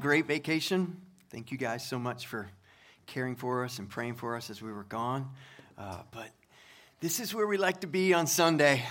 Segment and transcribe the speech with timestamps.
[0.00, 0.96] Great vacation.
[1.30, 2.48] Thank you guys so much for
[3.06, 5.28] caring for us and praying for us as we were gone.
[5.76, 6.28] Uh, but
[7.00, 8.84] this is where we like to be on Sunday.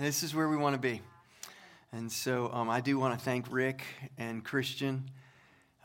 [0.00, 1.00] This is where we want to be.
[1.92, 3.84] And so um, I do want to thank Rick
[4.16, 5.08] and Christian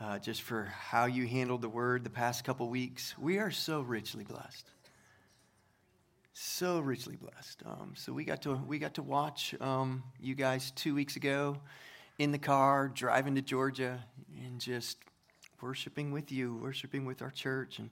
[0.00, 3.14] uh, just for how you handled the word the past couple weeks.
[3.16, 4.66] We are so richly blessed.
[6.32, 7.62] So richly blessed.
[7.64, 11.60] Um, so we got to we got to watch um, you guys two weeks ago
[12.18, 14.04] in the car driving to Georgia
[14.44, 14.98] and just
[15.60, 17.90] worshiping with you, worshiping with our church, and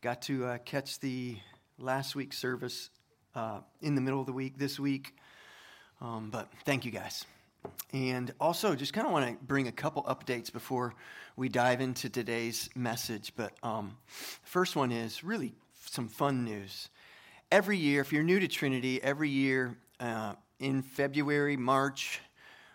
[0.00, 1.36] got to uh, catch the
[1.78, 2.90] last week's service
[3.34, 5.14] uh, in the middle of the week this week.
[6.00, 7.24] Um, but thank you guys.
[7.92, 10.94] And also, just kind of want to bring a couple updates before
[11.36, 13.32] we dive into today's message.
[13.36, 13.96] But um,
[14.44, 15.52] first one is really
[15.84, 16.88] some fun news.
[17.52, 22.20] Every year, if you're new to Trinity, every year uh, in February, March,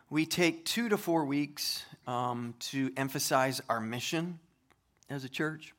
[0.09, 4.40] we take two to four weeks um, to emphasize our mission
[5.09, 5.73] as a church.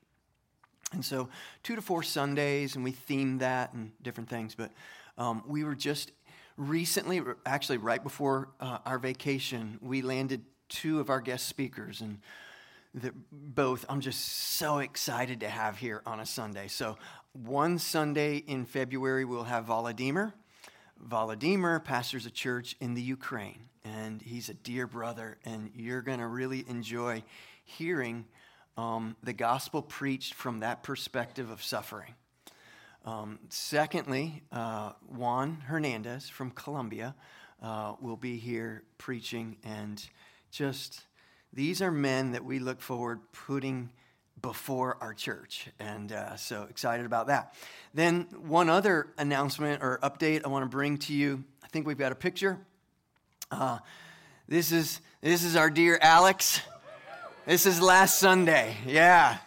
[0.92, 1.28] And so,
[1.62, 4.54] two to four Sundays, and we theme that and different things.
[4.54, 4.70] But
[5.18, 6.12] um, we were just
[6.56, 12.00] recently, actually, right before uh, our vacation, we landed two of our guest speakers.
[12.00, 12.20] And
[12.94, 14.24] they're both I'm just
[14.56, 16.68] so excited to have here on a Sunday.
[16.68, 16.96] So,
[17.32, 20.32] one Sunday in February, we'll have Volodymyr.
[21.04, 26.18] Volodymyr pastors a church in the Ukraine and he's a dear brother, and you're going
[26.18, 27.22] to really enjoy
[27.64, 28.24] hearing
[28.76, 32.14] um, the gospel preached from that perspective of suffering.
[33.04, 37.14] Um, secondly, uh, Juan Hernandez from Colombia
[37.62, 40.04] uh, will be here preaching, and
[40.50, 41.02] just
[41.52, 43.90] these are men that we look forward putting
[44.46, 47.52] before our church, and uh, so excited about that.
[47.94, 51.42] Then, one other announcement or update I want to bring to you.
[51.64, 52.56] I think we've got a picture.
[53.50, 53.78] Uh,
[54.46, 56.60] this is this is our dear Alex.
[57.44, 58.76] This is last Sunday.
[58.86, 59.38] Yeah.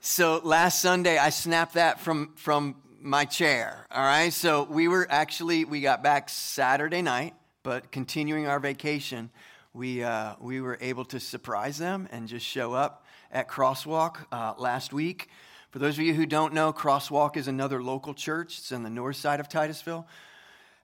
[0.00, 3.88] So last Sunday I snapped that from from my chair.
[3.90, 4.32] All right.
[4.32, 9.30] So we were actually we got back Saturday night, but continuing our vacation,
[9.74, 13.01] we uh, we were able to surprise them and just show up
[13.32, 15.28] at Crosswalk uh, last week.
[15.70, 18.58] For those of you who don't know, Crosswalk is another local church.
[18.58, 20.06] It's on the north side of Titusville.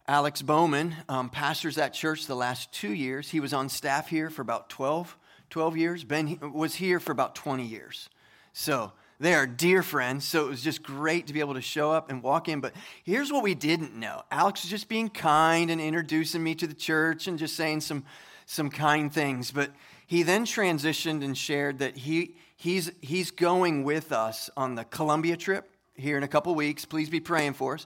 [0.09, 3.29] Alex Bowman um, pastors that church the last two years.
[3.29, 5.19] He was on staff here for about 12,
[5.51, 6.05] 12 years.
[6.05, 8.09] Ben was here for about 20 years.
[8.55, 10.25] So they are dear friends.
[10.25, 12.61] So it was just great to be able to show up and walk in.
[12.61, 12.73] But
[13.05, 16.75] here's what we didn't know Alex was just being kind and introducing me to the
[16.75, 18.05] church and just saying some,
[18.47, 19.51] some kind things.
[19.51, 19.73] But
[20.09, 25.37] he then transitioned and shared that he, he's, he's going with us on the Colombia
[25.37, 26.87] trip here in a couple weeks.
[26.87, 27.85] Please be praying for us.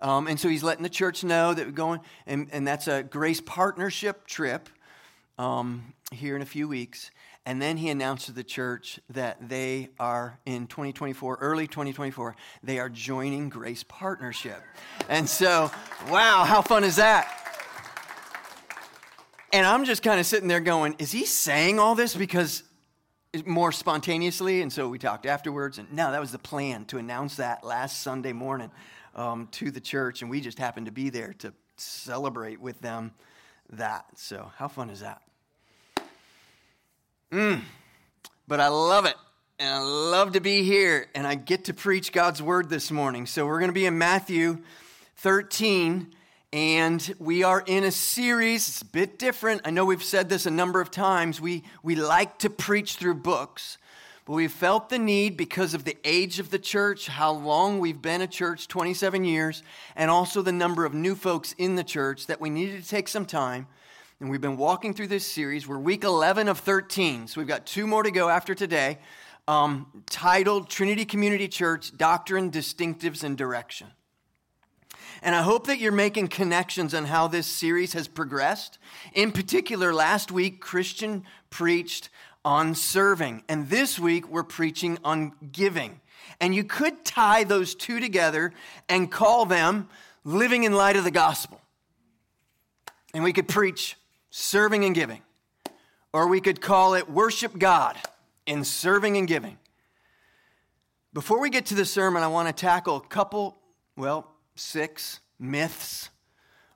[0.00, 3.02] Um, and so he's letting the church know that we're going, and, and that's a
[3.02, 4.70] grace partnership trip
[5.36, 7.10] um, here in a few weeks.
[7.44, 12.78] And then he announced to the church that they are in 2024, early 2024, they
[12.78, 14.62] are joining Grace Partnership.
[15.10, 15.70] And so,
[16.08, 17.47] wow, how fun is that?
[19.52, 22.62] And I'm just kind of sitting there going, is he saying all this because
[23.46, 24.60] more spontaneously?
[24.60, 28.02] And so we talked afterwards, and no, that was the plan to announce that last
[28.02, 28.70] Sunday morning
[29.14, 33.12] um, to the church, and we just happened to be there to celebrate with them
[33.70, 34.04] that.
[34.16, 35.22] So, how fun is that?
[37.32, 37.62] Mm,
[38.46, 39.14] but I love it.
[39.60, 43.26] And I love to be here, and I get to preach God's word this morning.
[43.26, 44.58] So, we're going to be in Matthew
[45.16, 46.12] 13,
[46.52, 48.68] and we are in a series.
[48.68, 49.62] It's a bit different.
[49.64, 51.40] I know we've said this a number of times.
[51.40, 53.76] We, we like to preach through books.
[54.24, 58.00] But we felt the need because of the age of the church, how long we've
[58.00, 59.62] been a church 27 years,
[59.96, 63.08] and also the number of new folks in the church that we needed to take
[63.08, 63.66] some time.
[64.20, 65.66] And we've been walking through this series.
[65.66, 68.98] We're week 11 of 13, so we've got two more to go after today,
[69.46, 73.88] um, titled Trinity Community Church Doctrine, Distinctives, and Direction.
[75.22, 78.78] And I hope that you're making connections on how this series has progressed.
[79.14, 82.08] In particular, last week, Christian preached
[82.44, 83.42] on serving.
[83.48, 86.00] And this week, we're preaching on giving.
[86.40, 88.52] And you could tie those two together
[88.88, 89.88] and call them
[90.24, 91.60] living in light of the gospel.
[93.12, 93.96] And we could preach
[94.30, 95.22] serving and giving.
[96.12, 97.96] Or we could call it worship God
[98.46, 99.58] in serving and giving.
[101.12, 103.58] Before we get to the sermon, I want to tackle a couple,
[103.96, 106.10] well, six myths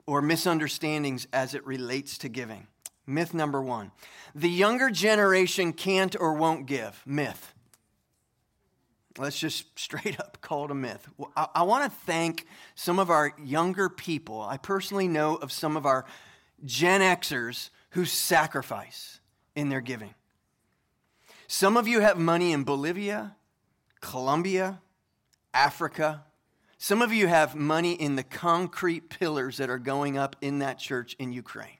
[0.05, 2.67] or misunderstandings as it relates to giving.
[3.05, 3.91] Myth number one
[4.33, 7.01] the younger generation can't or won't give.
[7.05, 7.53] Myth.
[9.17, 11.07] Let's just straight up call it a myth.
[11.35, 14.41] I, I want to thank some of our younger people.
[14.41, 16.05] I personally know of some of our
[16.65, 19.19] Gen Xers who sacrifice
[19.55, 20.15] in their giving.
[21.47, 23.35] Some of you have money in Bolivia,
[24.01, 24.81] Colombia,
[25.53, 26.23] Africa.
[26.83, 30.77] Some of you have money in the concrete pillars that are going up in that
[30.77, 31.77] church in Ukraine.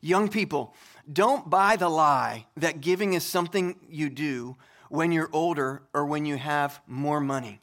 [0.00, 0.76] Young people,
[1.12, 4.56] don't buy the lie that giving is something you do
[4.90, 7.60] when you're older or when you have more money.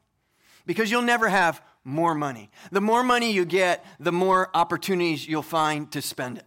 [0.66, 2.50] Because you'll never have more money.
[2.74, 6.46] The more money you get, the more opportunities you'll find to spend it.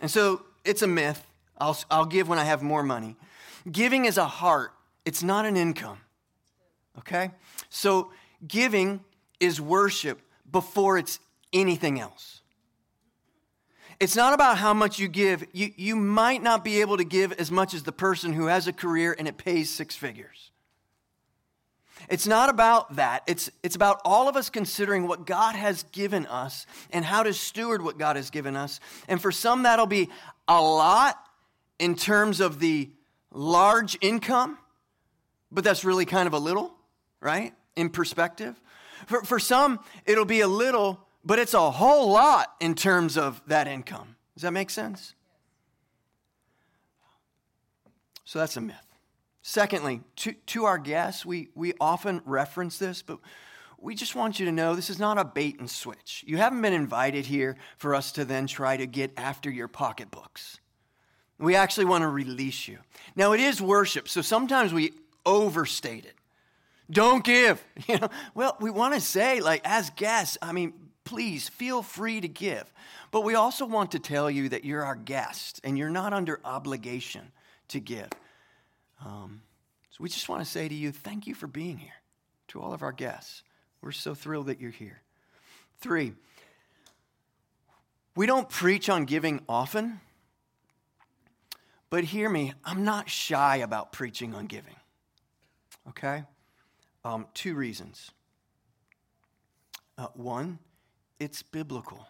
[0.00, 1.22] And so it's a myth.
[1.58, 3.14] I'll, I'll give when I have more money.
[3.70, 4.72] Giving is a heart,
[5.04, 5.98] it's not an income.
[6.98, 7.30] Okay?
[7.68, 8.12] So
[8.46, 9.00] giving
[9.40, 11.18] is worship before it's
[11.52, 12.40] anything else.
[14.00, 15.44] It's not about how much you give.
[15.52, 18.66] You, you might not be able to give as much as the person who has
[18.66, 20.50] a career and it pays six figures.
[22.08, 23.22] It's not about that.
[23.26, 27.32] It's, it's about all of us considering what God has given us and how to
[27.32, 28.80] steward what God has given us.
[29.08, 30.08] And for some, that'll be
[30.48, 31.16] a lot
[31.78, 32.90] in terms of the
[33.30, 34.58] large income,
[35.50, 36.74] but that's really kind of a little,
[37.22, 37.54] right?
[37.76, 38.60] In perspective.
[39.06, 43.42] For, for some, it'll be a little but it's a whole lot in terms of
[43.46, 44.16] that income.
[44.34, 45.14] Does that make sense?
[48.24, 48.76] So that's a myth.
[49.42, 53.18] Secondly, to, to our guests, we, we often reference this, but
[53.78, 56.24] we just want you to know this is not a bait and switch.
[56.26, 60.60] You haven't been invited here for us to then try to get after your pocketbooks.
[61.38, 62.78] We actually want to release you.
[63.16, 64.92] Now, it is worship, so sometimes we
[65.26, 66.14] overstate it.
[66.92, 67.64] Don't give.
[67.88, 70.72] You know, well, we want to say, like, as guests, I mean,
[71.02, 72.72] please feel free to give.
[73.10, 76.40] But we also want to tell you that you're our guest and you're not under
[76.44, 77.32] obligation
[77.68, 78.08] to give.
[79.04, 79.42] Um,
[79.90, 81.90] so we just want to say to you, thank you for being here.
[82.48, 83.42] To all of our guests,
[83.80, 85.00] we're so thrilled that you're here.
[85.80, 86.12] Three,
[88.14, 90.00] we don't preach on giving often,
[91.90, 94.76] but hear me, I'm not shy about preaching on giving.
[95.88, 96.24] Okay?
[97.04, 98.10] Um, two reasons.
[99.98, 100.58] Uh, one,
[101.18, 102.06] it's biblical.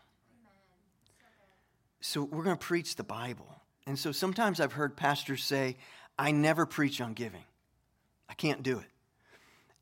[2.00, 3.48] So we're going to preach the Bible.
[3.86, 5.76] And so sometimes I've heard pastors say,
[6.18, 7.44] I never preach on giving.
[8.28, 8.86] I can't do it.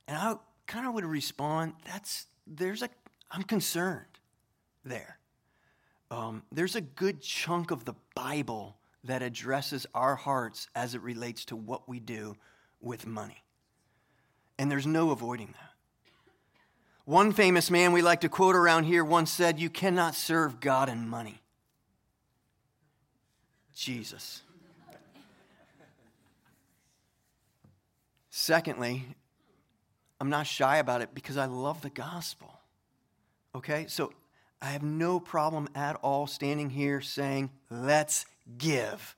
[0.06, 0.34] And I
[0.66, 2.88] kind of would respond, that's, there's a,
[3.30, 4.06] I'm concerned
[4.84, 5.18] there.
[6.10, 11.44] Um, there's a good chunk of the Bible that addresses our hearts as it relates
[11.46, 12.36] to what we do
[12.80, 13.42] with money.
[14.60, 15.70] And there's no avoiding that.
[17.06, 20.90] One famous man we like to quote around here once said, You cannot serve God
[20.90, 21.40] and money.
[23.74, 24.42] Jesus.
[28.28, 29.06] Secondly,
[30.20, 32.52] I'm not shy about it because I love the gospel.
[33.54, 33.86] Okay?
[33.88, 34.12] So
[34.60, 38.26] I have no problem at all standing here saying, let's
[38.58, 39.16] give.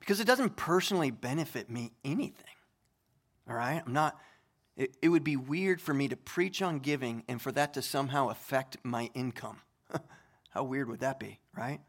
[0.00, 2.54] Because it doesn't personally benefit me anything.
[3.46, 3.82] All right?
[3.84, 4.18] I'm not
[4.76, 7.82] it, it would be weird for me to preach on giving and for that to
[7.82, 9.60] somehow affect my income.
[10.50, 11.80] How weird would that be, right?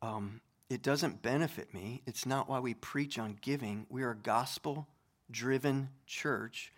[0.00, 2.02] Um, it doesn't benefit me.
[2.06, 3.86] It's not why we preach on giving.
[3.88, 4.88] We are a gospel
[5.30, 6.72] driven church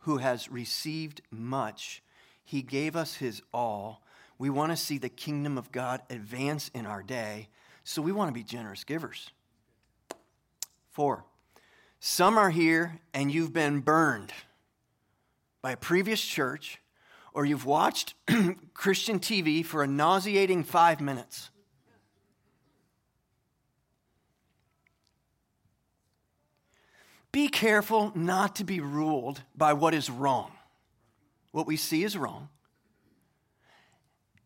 [0.00, 2.02] who has received much.
[2.44, 4.02] He gave us his all.
[4.38, 7.48] We want to see the kingdom of God advance in our day,
[7.84, 9.30] so we want to be generous givers.
[10.90, 11.24] Four,
[12.04, 14.32] some are here and you've been burned
[15.62, 16.80] by a previous church,
[17.32, 18.14] or you've watched
[18.74, 21.50] Christian TV for a nauseating five minutes.
[27.30, 30.50] Be careful not to be ruled by what is wrong.
[31.52, 32.48] What we see is wrong.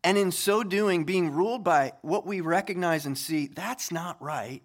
[0.03, 4.61] And in so doing, being ruled by what we recognize and see, that's not right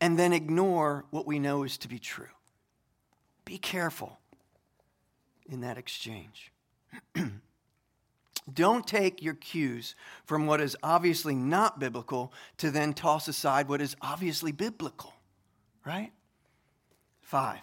[0.00, 2.26] and then ignore what we know is to be true.
[3.44, 4.18] Be careful
[5.48, 6.52] in that exchange.
[8.52, 13.80] Don't take your cues from what is obviously not biblical to then toss aside what
[13.80, 15.12] is obviously biblical,
[15.84, 16.12] right?
[17.20, 17.60] Five.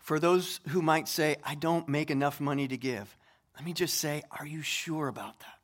[0.00, 3.16] For those who might say, I don't make enough money to give,
[3.54, 5.58] let me just say, are you sure about that?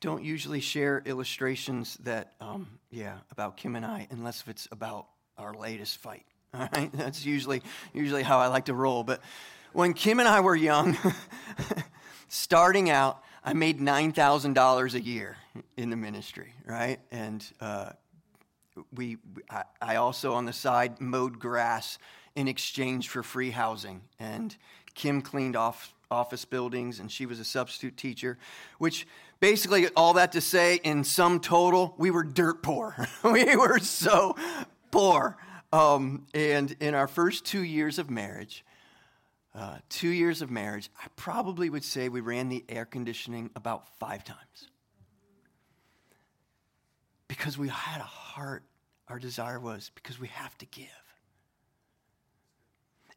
[0.00, 5.06] Don't usually share illustrations that, um, yeah, about Kim and I, unless if it's about
[5.38, 6.24] our latest fight.
[6.54, 9.04] All right, that's usually usually how I like to roll.
[9.04, 9.20] But
[9.72, 10.96] when Kim and I were young,
[12.28, 15.36] starting out, I made nine thousand dollars a year
[15.76, 16.98] in the ministry, right?
[17.12, 17.90] And uh,
[18.92, 21.98] we, I, I also on the side mowed grass
[22.34, 24.56] in exchange for free housing, and
[24.94, 28.38] Kim cleaned off office buildings, and she was a substitute teacher,
[28.78, 29.06] which
[29.40, 32.94] basically, all that to say, in sum total, we were dirt poor.
[33.24, 34.36] we were so
[34.90, 35.36] poor.
[35.72, 38.64] Um, and in our first two years of marriage,
[39.54, 43.88] uh, two years of marriage, I probably would say we ran the air conditioning about
[43.98, 44.68] five times.
[47.26, 48.64] Because we had a heart,
[49.08, 50.86] our desire was because we have to give.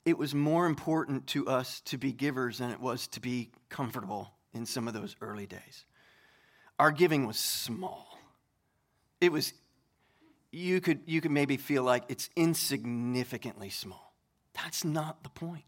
[0.06, 4.34] It was more important to us to be givers than it was to be comfortable
[4.54, 5.86] in some of those early days.
[6.80, 8.20] Our giving was small.
[9.22, 9.54] It was,
[10.52, 14.14] you could, you could maybe feel like it's insignificantly small.
[14.54, 15.64] That's not the point.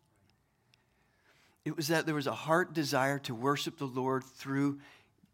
[1.63, 4.79] It was that there was a heart desire to worship the Lord through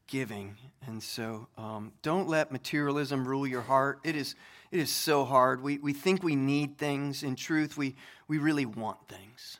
[0.07, 0.57] giving.
[0.87, 3.99] And so um, don't let materialism rule your heart.
[4.03, 4.35] It is,
[4.71, 5.61] it is so hard.
[5.61, 7.23] We, we think we need things.
[7.23, 7.95] In truth, we,
[8.27, 9.59] we really want things.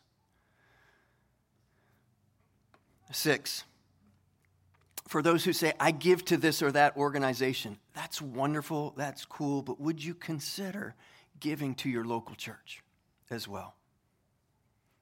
[3.12, 3.66] Six,
[5.12, 9.62] for those who say, I give to this or that organization, that's wonderful, that's cool,
[9.62, 10.96] but would you consider
[11.42, 12.82] giving to your local church
[13.30, 13.76] as well?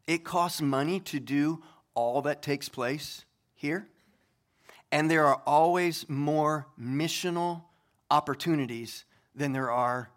[0.08, 1.62] It costs money to do
[1.94, 3.24] all that takes place
[3.54, 3.88] here,
[4.92, 7.66] and there are always more missional
[8.10, 10.10] opportunities than there are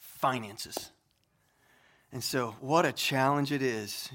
[0.00, 0.90] finances.
[2.10, 4.10] And so, what a challenge it is.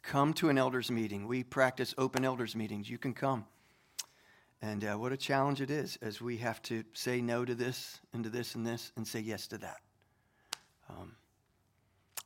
[0.00, 1.26] Come to an elders meeting.
[1.26, 2.88] We practice open elders meetings.
[2.88, 3.44] You can come.
[4.62, 8.00] And uh, what a challenge it is as we have to say no to this
[8.12, 9.80] and to this and this and say yes to that.
[10.90, 11.16] Um,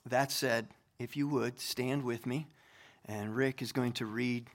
[0.06, 2.48] that said, if you would, stand with me,
[3.04, 4.48] and Rick is going to read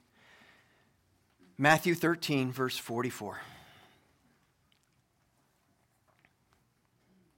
[1.58, 3.40] Matthew 13, verse 44.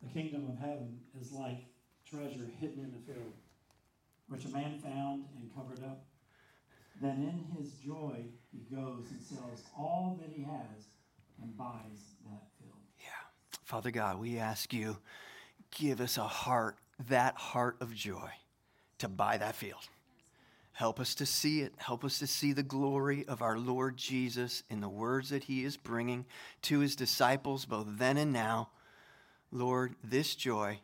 [0.04, 1.66] The kingdom of heaven is like
[2.10, 3.34] treasure hidden in the field,
[4.28, 6.04] which a man found and covered up.
[7.02, 10.86] Then in his joy, he goes and sells all that he has
[11.42, 12.78] and buys that field.
[13.00, 13.08] Yeah.
[13.64, 14.98] Father God, we ask you,
[15.72, 16.78] give us a heart,
[17.10, 18.30] that heart of joy,
[19.00, 19.82] to buy that field.
[20.74, 21.74] Help us to see it.
[21.78, 25.66] Help us to see the glory of our Lord Jesus in the words that he
[25.66, 26.26] is bringing
[26.64, 28.70] to his disciples, both then and now.
[29.52, 30.80] Lord, this joy,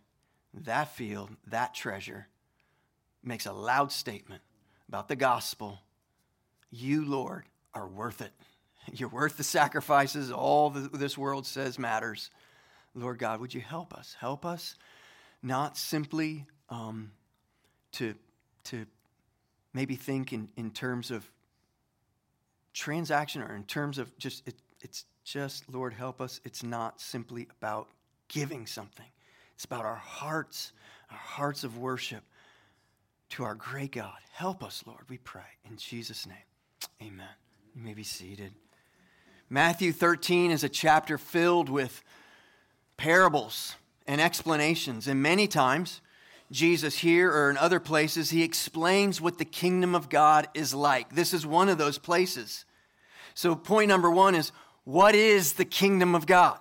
[0.53, 2.27] that field, that treasure
[3.23, 4.41] makes a loud statement
[4.87, 5.79] about the gospel
[6.77, 8.31] you, Lord, are worth it.
[8.93, 12.29] You're worth the sacrifices all this world says matters.
[12.95, 14.15] Lord God, would you help us?
[14.19, 14.75] Help us
[15.43, 17.11] not simply um,
[17.93, 18.15] to,
[18.65, 18.85] to
[19.73, 21.29] maybe think in, in terms of
[22.73, 26.41] transaction or in terms of just, it, it's just, Lord, help us.
[26.43, 27.87] It's not simply about
[28.27, 29.05] giving something,
[29.55, 30.73] it's about our hearts,
[31.11, 32.23] our hearts of worship
[33.29, 34.17] to our great God.
[34.33, 35.41] Help us, Lord, we pray.
[35.69, 36.37] In Jesus' name.
[37.01, 37.27] Amen.
[37.75, 38.53] You may be seated.
[39.49, 42.03] Matthew 13 is a chapter filled with
[42.97, 43.75] parables
[44.07, 45.07] and explanations.
[45.07, 46.01] And many times,
[46.51, 51.13] Jesus here or in other places, he explains what the kingdom of God is like.
[51.13, 52.65] This is one of those places.
[53.35, 54.51] So, point number one is
[54.83, 56.57] what is the kingdom of God?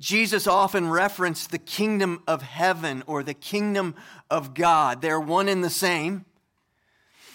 [0.00, 3.94] Jesus often referenced the kingdom of heaven or the kingdom
[4.30, 5.02] of God.
[5.02, 6.24] They're one and the same.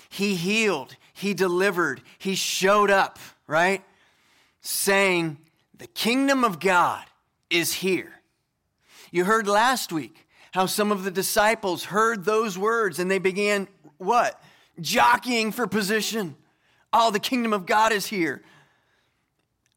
[0.09, 3.83] He healed, he delivered, he showed up, right?
[4.61, 5.37] Saying,
[5.77, 7.03] The kingdom of God
[7.49, 8.11] is here.
[9.11, 13.67] You heard last week how some of the disciples heard those words and they began
[13.97, 14.41] what?
[14.79, 16.35] Jockeying for position.
[16.91, 18.41] Oh, the kingdom of God is here.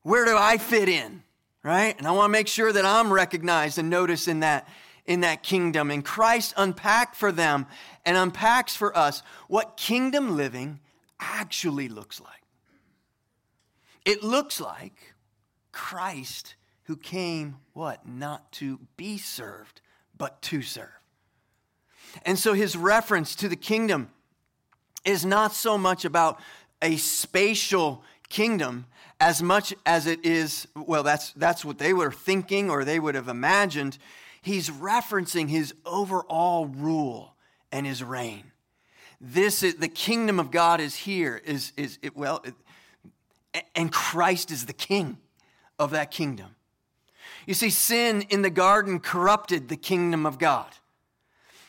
[0.02, 1.22] Where do I fit in?
[1.62, 1.96] Right?
[1.98, 4.68] And I want to make sure that I'm recognized and noticed in that
[5.08, 5.90] in that kingdom.
[5.90, 7.66] And Christ unpacked for them
[8.04, 10.78] and unpacks for us what kingdom living
[11.18, 12.42] actually looks like.
[14.04, 15.14] It looks like
[15.72, 18.06] Christ who came, what?
[18.06, 19.80] Not to be served,
[20.16, 20.88] but to serve.
[22.24, 24.10] And so his reference to the kingdom
[25.04, 26.38] is not so much about
[26.82, 28.86] a spatial kingdom
[29.20, 33.14] as much as it is, well, that's, that's what they were thinking or they would
[33.14, 33.98] have imagined.
[34.42, 37.34] He's referencing his overall rule
[37.72, 38.44] and his reign.
[39.20, 42.54] This is the kingdom of God is here, is, is it, well, it,
[43.74, 45.18] and Christ is the king
[45.78, 46.54] of that kingdom.
[47.46, 50.66] You see, sin in the garden corrupted the kingdom of God,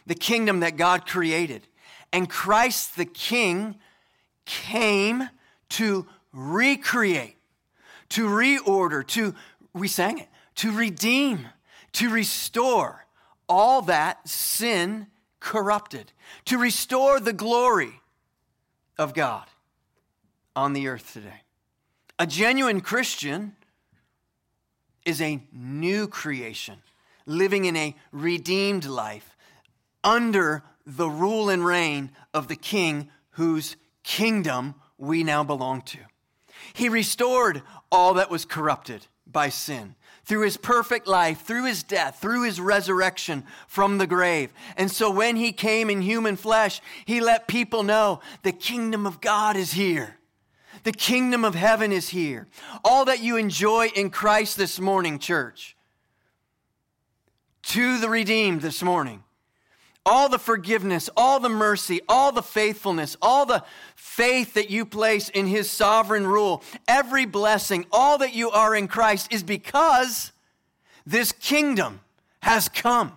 [0.05, 1.67] the kingdom that God created.
[2.11, 3.75] And Christ the king
[4.45, 5.29] came
[5.69, 7.38] to recreate,
[8.09, 9.35] to reorder, to,
[9.73, 11.47] we sang it, to redeem,
[11.93, 13.05] to restore
[13.48, 15.08] all that sin
[15.39, 16.12] corrupted,
[16.46, 18.01] to restore the glory
[18.98, 19.46] of God
[20.55, 21.41] on the earth today.
[22.17, 23.55] A genuine Christian,
[25.10, 26.81] is a new creation,
[27.25, 29.36] living in a redeemed life
[30.03, 36.00] under the rule and reign of the King whose kingdom we now belong to.
[36.74, 39.96] He restored all that was corrupted by sin
[40.29, 44.53] through his perfect life, through his death, through his resurrection from the grave.
[44.77, 49.21] And so when he came in human flesh, he let people know the kingdom of
[49.21, 50.17] God is here.
[50.83, 52.48] The kingdom of heaven is here.
[52.86, 55.75] All that you enjoy in Christ this morning, church,
[57.63, 59.24] to the redeemed this morning,
[60.06, 63.63] all the forgiveness, all the mercy, all the faithfulness, all the
[63.96, 68.88] faith that you place in His sovereign rule, every blessing, all that you are in
[68.88, 70.32] Christ is because
[71.06, 72.01] this kingdom
[72.41, 73.13] has come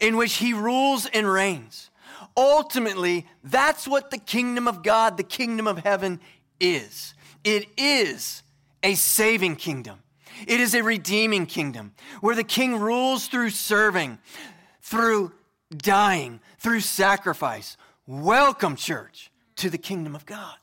[0.00, 1.90] in which He rules and reigns.
[2.36, 6.20] Ultimately, that's what the kingdom of God, the kingdom of heaven
[6.60, 7.14] is.
[7.42, 8.42] It is
[8.82, 9.98] a saving kingdom.
[10.46, 14.18] It is a redeeming kingdom where the king rules through serving,
[14.82, 15.32] through
[15.76, 17.76] dying through sacrifice.
[18.06, 20.56] Welcome, church, to the kingdom of God.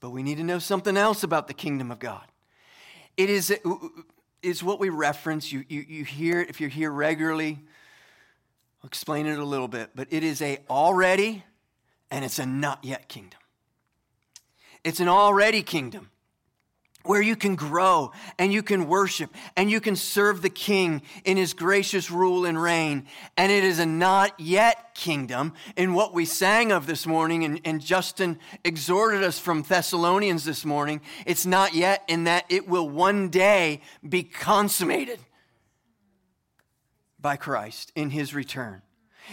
[0.00, 2.24] But we need to know something else about the kingdom of God.
[3.16, 3.56] It is,
[4.42, 5.50] is what we reference.
[5.50, 7.58] You, you, you hear it if you're here regularly.
[8.82, 11.42] I'll explain it a little bit, but it is a already
[12.10, 13.40] and it's a not yet kingdom.
[14.84, 16.10] It's an already kingdom
[17.08, 21.38] where you can grow and you can worship and you can serve the king in
[21.38, 23.06] his gracious rule and reign.
[23.38, 27.60] And it is a not yet kingdom in what we sang of this morning, and,
[27.64, 31.00] and, Justin exhorted us from Thessalonians this morning.
[31.24, 35.18] It's not yet in that it will one day be consummated
[37.18, 38.82] by Christ in his return.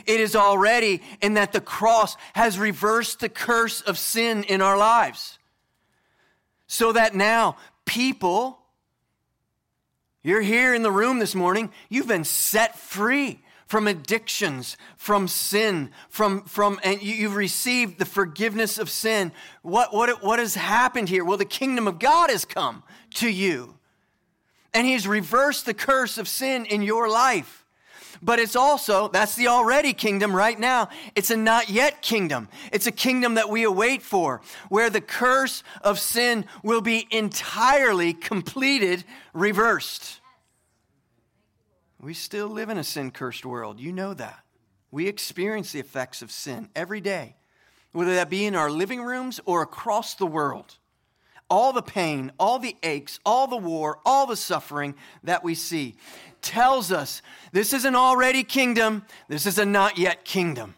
[0.05, 4.77] It is already in that the cross has reversed the curse of sin in our
[4.77, 5.39] lives.
[6.67, 8.60] So that now people,
[10.24, 15.92] you're here in the room this morning, you've been set free from addictions, from sin,
[16.09, 19.31] from, from and you've received the forgiveness of sin.
[19.63, 21.25] What, what, what has happened here?
[21.25, 22.83] Well, the kingdom of God has come
[23.16, 23.75] to you.
[24.74, 27.65] And he's reversed the curse of sin in your life.
[28.22, 30.90] But it's also, that's the already kingdom right now.
[31.16, 32.50] It's a not yet kingdom.
[32.72, 38.14] It's a kingdom that we await for, where the curse of sin will be entirely
[38.14, 40.22] completed, reversed.
[42.00, 43.80] We still live in a sin cursed world.
[43.80, 44.40] You know that.
[44.92, 47.36] We experience the effects of sin every day,
[47.92, 50.78] whether that be in our living rooms or across the world.
[51.50, 55.96] All the pain, all the aches, all the war, all the suffering that we see
[56.46, 60.75] tells us this is an already kingdom, this is a not yet kingdom.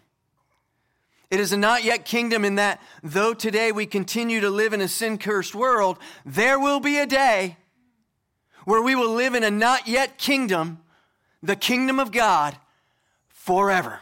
[1.30, 4.80] It is a not yet kingdom in that though today we continue to live in
[4.80, 7.58] a sin cursed world, there will be a day
[8.64, 10.80] where we will live in a not yet kingdom,
[11.44, 12.58] the kingdom of God,
[13.28, 14.00] forever.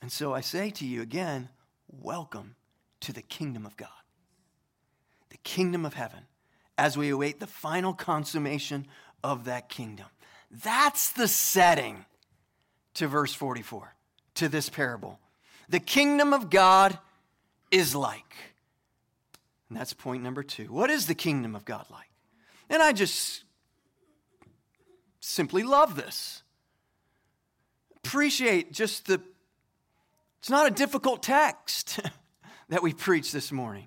[0.00, 1.50] And so I say to you again,
[1.88, 2.56] welcome
[3.00, 3.88] to the kingdom of God,
[5.28, 6.24] the kingdom of heaven
[6.82, 8.84] as we await the final consummation
[9.22, 10.06] of that kingdom.
[10.50, 12.04] That's the setting
[12.94, 13.94] to verse 44,
[14.34, 15.20] to this parable.
[15.68, 16.98] The kingdom of God
[17.70, 18.34] is like.
[19.68, 20.72] And that's point number two.
[20.72, 22.10] What is the kingdom of God like?
[22.68, 23.44] And I just
[25.20, 26.42] simply love this.
[27.98, 29.20] Appreciate just the,
[30.40, 32.00] it's not a difficult text
[32.70, 33.86] that we preach this morning.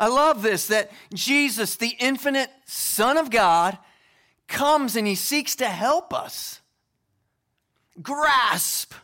[0.00, 3.76] I love this that Jesus, the infinite Son of God,
[4.48, 6.60] comes and he seeks to help us
[8.02, 8.94] grasp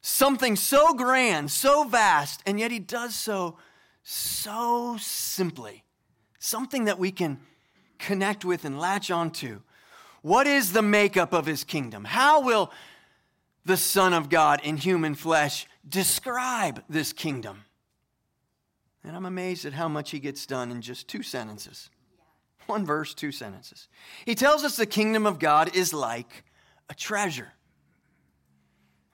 [0.00, 3.58] something so grand, so vast, and yet he does so
[4.04, 5.82] so simply.
[6.38, 7.40] Something that we can
[7.98, 9.60] connect with and latch onto.
[10.22, 12.04] What is the makeup of his kingdom?
[12.04, 12.72] How will
[13.64, 17.64] the Son of God in human flesh describe this kingdom?
[19.08, 21.88] And I'm amazed at how much he gets done in just two sentences.
[22.66, 23.88] One verse, two sentences.
[24.26, 26.44] He tells us the kingdom of God is like
[26.90, 27.50] a treasure.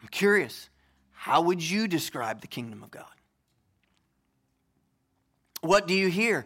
[0.02, 0.68] I'm curious,
[1.12, 3.04] how would you describe the kingdom of God?
[5.60, 6.44] What do you hear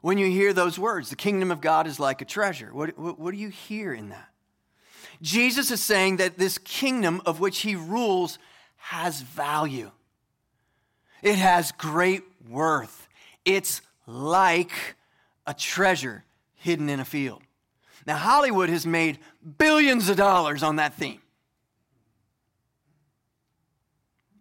[0.00, 1.10] when you hear those words?
[1.10, 2.70] The kingdom of God is like a treasure.
[2.72, 4.28] What, what, what do you hear in that?
[5.20, 8.38] Jesus is saying that this kingdom of which he rules
[8.76, 9.90] has value.
[11.22, 13.08] It has great worth.
[13.44, 14.72] It's like
[15.46, 17.42] a treasure hidden in a field.
[18.06, 19.18] Now, Hollywood has made
[19.58, 21.20] billions of dollars on that theme.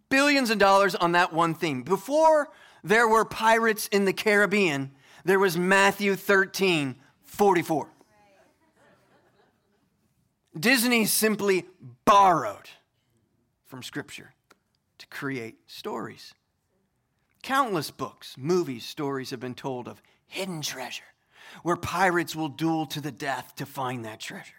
[0.09, 1.83] Billions of dollars on that one theme.
[1.83, 2.49] Before
[2.83, 4.91] there were pirates in the Caribbean,
[5.25, 7.89] there was Matthew 13 44.
[10.57, 11.65] Disney simply
[12.05, 12.69] borrowed
[13.65, 14.33] from Scripture
[14.97, 16.33] to create stories.
[17.41, 21.03] Countless books, movies, stories have been told of hidden treasure,
[21.63, 24.53] where pirates will duel to the death to find that treasure.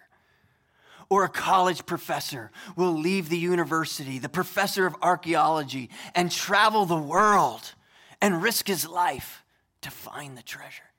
[1.11, 6.97] Or a college professor will leave the university, the professor of archaeology, and travel the
[6.97, 7.75] world
[8.21, 9.43] and risk his life
[9.81, 10.91] to find the treasure,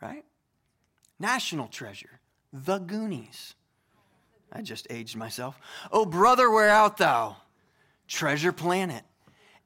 [0.00, 0.24] right?
[1.18, 2.20] National treasure,
[2.52, 3.54] the Goonies.
[4.52, 5.58] I just aged myself.
[5.90, 7.36] Oh, brother, where art thou?
[8.08, 9.02] Treasure Planet.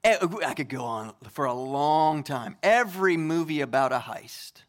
[0.03, 2.57] Eh, I could go on for a long time.
[2.63, 4.63] Every movie about a heist.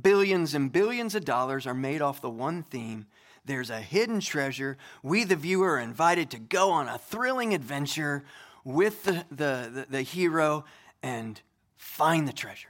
[0.00, 3.06] Billions and billions of dollars are made off the one theme.
[3.44, 4.78] There's a hidden treasure.
[5.02, 8.24] We, the viewer, are invited to go on a thrilling adventure
[8.62, 10.64] with the, the, the, the hero
[11.02, 11.40] and
[11.76, 12.68] find the treasure.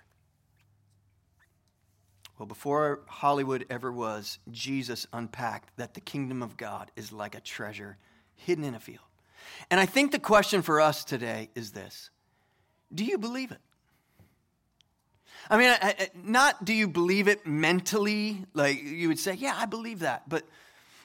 [2.39, 7.41] Well, before Hollywood ever was, Jesus unpacked that the kingdom of God is like a
[7.41, 7.99] treasure
[8.35, 9.10] hidden in a field.
[9.71, 12.11] And I think the question for us today is this
[12.95, 13.61] Do you believe it?
[15.49, 15.75] I mean,
[16.15, 20.45] not do you believe it mentally, like you would say, yeah, I believe that, but,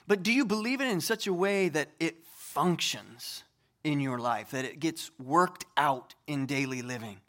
[0.06, 3.42] but do you believe it in such a way that it functions
[3.82, 7.20] in your life, that it gets worked out in daily living?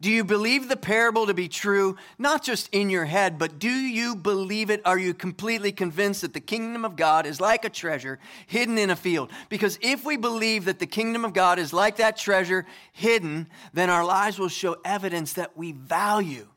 [0.00, 3.70] Do you believe the parable to be true, not just in your head, but do
[3.70, 4.80] you believe it?
[4.84, 8.90] Are you completely convinced that the kingdom of God is like a treasure hidden in
[8.90, 9.30] a field?
[9.48, 13.90] Because if we believe that the kingdom of God is like that treasure hidden, then
[13.90, 16.48] our lives will show evidence that we value.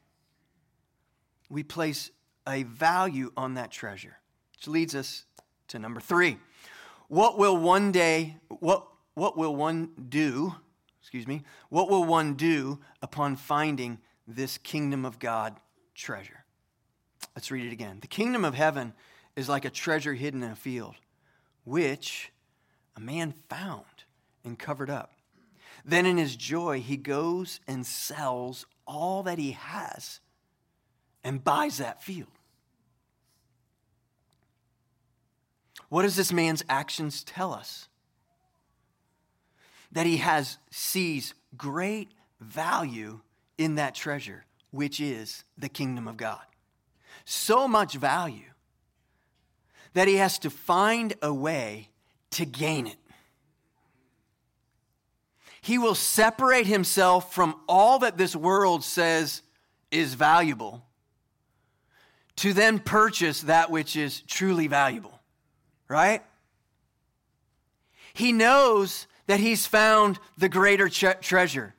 [1.50, 2.12] We place
[2.48, 4.18] a value on that treasure,
[4.56, 5.26] which leads us
[5.70, 6.38] to number three.
[7.08, 10.56] What will one day, what, what will one do?
[11.12, 15.58] Excuse me, what will one do upon finding this kingdom of God
[15.94, 16.46] treasure?
[17.36, 17.98] Let's read it again.
[18.00, 18.94] The kingdom of heaven
[19.36, 20.96] is like a treasure hidden in a field,
[21.66, 22.32] which
[22.96, 23.84] a man found
[24.46, 25.12] and covered up.
[25.84, 30.22] Then in his joy, he goes and sells all that he has
[31.26, 32.32] and buys that field.
[35.90, 37.90] What does this man's actions tell us?
[39.92, 43.20] That he has sees great value
[43.58, 46.42] in that treasure, which is the kingdom of God.
[47.26, 48.52] So much value
[49.94, 51.90] that he has to find a way
[52.32, 52.98] to gain it.
[55.62, 59.44] He will separate himself from all that this world says
[59.92, 60.86] is valuable
[62.38, 65.20] to then purchase that which is truly valuable,
[65.88, 66.24] right?
[68.14, 71.74] He knows that he's found the greater tre- treasure.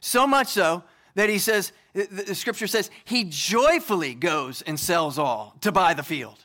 [0.00, 0.82] So much so
[1.14, 6.02] that he says, the scripture says, he joyfully goes and sells all to buy the
[6.02, 6.44] field.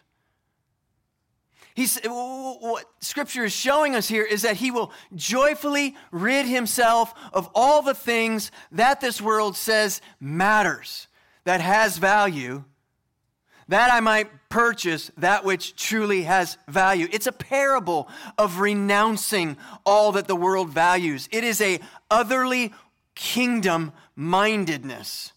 [1.73, 7.49] He's, what scripture is showing us here is that he will joyfully rid himself of
[7.55, 11.07] all the things that this world says matters,
[11.43, 12.65] that has value,
[13.71, 17.07] that I might purchase that which truly has value.
[17.09, 19.55] It's a parable of renouncing
[19.85, 21.29] all that the world values.
[21.31, 21.79] It is a
[22.09, 22.73] otherly
[23.15, 25.31] kingdom mindedness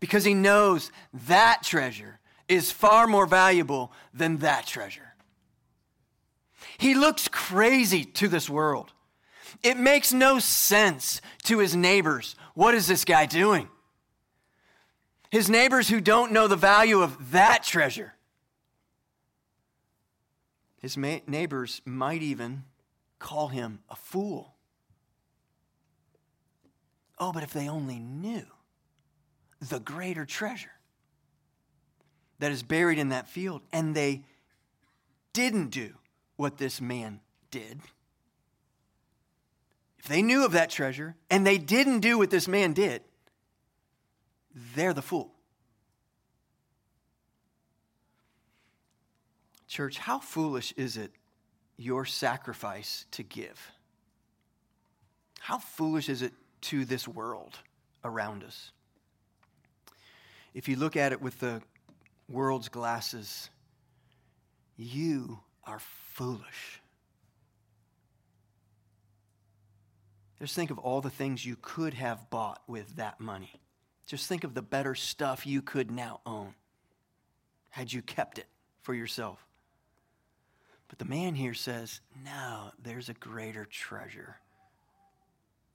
[0.00, 0.90] because he knows
[1.26, 5.14] that treasure is far more valuable than that treasure.
[6.78, 8.94] He looks crazy to this world.
[9.62, 12.34] It makes no sense to his neighbors.
[12.54, 13.68] What is this guy doing?
[15.34, 18.14] His neighbors who don't know the value of that treasure.
[20.78, 22.62] His ma- neighbors might even
[23.18, 24.54] call him a fool.
[27.18, 28.44] Oh, but if they only knew
[29.60, 30.70] the greater treasure
[32.38, 34.22] that is buried in that field, and they
[35.32, 35.94] didn't do
[36.36, 37.18] what this man
[37.50, 37.80] did.
[39.98, 43.02] If they knew of that treasure and they didn't do what this man did,
[44.74, 45.32] they're the fool.
[49.66, 51.10] Church, how foolish is it
[51.76, 53.72] your sacrifice to give?
[55.40, 57.58] How foolish is it to this world
[58.04, 58.70] around us?
[60.54, 61.60] If you look at it with the
[62.28, 63.50] world's glasses,
[64.76, 65.80] you are
[66.12, 66.80] foolish.
[70.38, 73.60] Just think of all the things you could have bought with that money.
[74.06, 76.54] Just think of the better stuff you could now own
[77.70, 78.46] had you kept it
[78.82, 79.44] for yourself.
[80.88, 84.36] But the man here says, No, there's a greater treasure.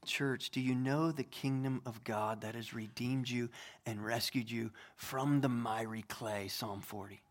[0.06, 3.50] Church, do you know the kingdom of God that has redeemed you
[3.86, 6.48] and rescued you from the miry clay?
[6.48, 7.22] Psalm 40.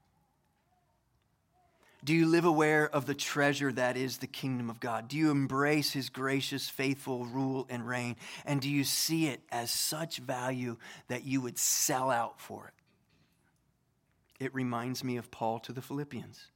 [2.04, 5.08] Do you live aware of the treasure that is the kingdom of God?
[5.08, 8.16] Do you embrace his gracious, faithful rule and reign?
[8.44, 10.76] And do you see it as such value
[11.08, 14.44] that you would sell out for it?
[14.44, 16.46] It reminds me of Paul to the Philippians.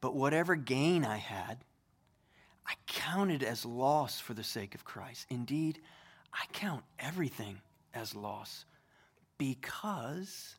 [0.00, 1.64] But whatever gain I had,
[2.64, 5.26] I counted as loss for the sake of Christ.
[5.28, 5.80] Indeed,
[6.32, 7.60] I count everything
[7.92, 8.64] as loss
[9.38, 10.54] because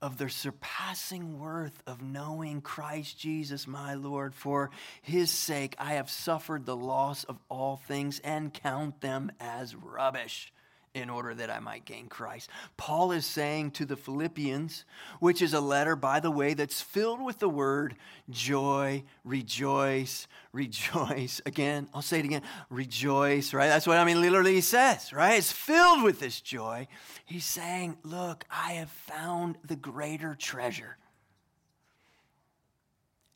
[0.00, 4.34] of the surpassing worth of knowing Christ Jesus my Lord.
[4.34, 4.70] For
[5.02, 10.52] his sake, I have suffered the loss of all things and count them as rubbish
[10.94, 12.48] in order that I might gain Christ.
[12.76, 14.84] Paul is saying to the Philippians,
[15.18, 17.96] which is a letter, by the way, that's filled with the word
[18.30, 21.40] joy, rejoice, rejoice.
[21.44, 23.66] Again, I'll say it again rejoice, right?
[23.66, 25.36] That's what I mean, literally, he says, right?
[25.36, 26.86] It's filled with this joy.
[27.24, 30.96] He's saying, Look, I have found the greater treasure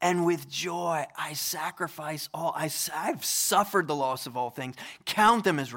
[0.01, 2.53] and with joy I sacrifice all.
[2.55, 5.75] I, have suffered the loss of all things, count them as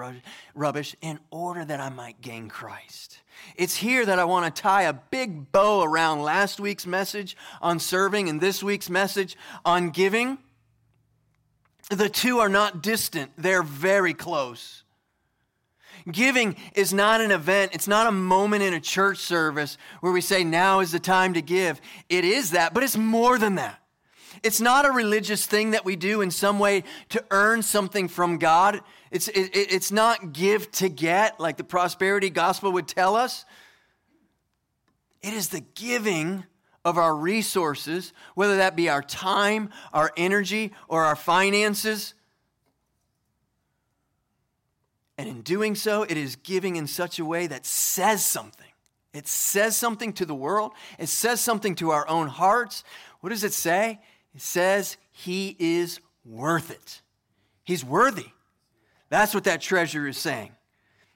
[0.55, 3.19] rubbish, in order that I might gain Christ.
[3.55, 7.79] It's here that I want to tie a big bow around last week's message on
[7.79, 10.37] serving and this week's message on giving.
[11.89, 14.83] The two are not distant, they're very close.
[16.09, 20.21] Giving is not an event, it's not a moment in a church service where we
[20.21, 21.79] say, now is the time to give.
[22.09, 23.80] It is that, but it's more than that.
[24.43, 28.37] It's not a religious thing that we do in some way to earn something from
[28.37, 28.81] God.
[29.11, 33.45] It's, it, it's not give to get, like the prosperity gospel would tell us.
[35.21, 36.45] It is the giving
[36.83, 42.15] of our resources, whether that be our time, our energy, or our finances.
[45.17, 48.65] And in doing so, it is giving in such a way that says something.
[49.13, 52.83] It says something to the world, it says something to our own hearts.
[53.19, 53.99] What does it say?
[54.33, 57.01] It says he is worth it.
[57.63, 58.27] He's worthy.
[59.09, 60.51] That's what that treasure is saying.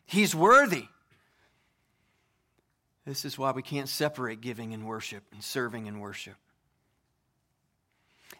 [0.05, 0.85] He's worthy.
[3.05, 6.35] This is why we can't separate giving and worship and serving and worship.